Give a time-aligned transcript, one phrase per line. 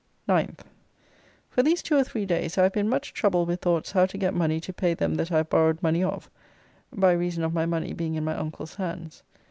[0.27, 0.61] 9th.
[1.51, 4.17] For these two or three days I have been much troubled with thoughts how to
[4.17, 6.27] get money to pay them that I have borrowed money of,
[6.91, 9.21] by reason of my money being in my uncle's hands.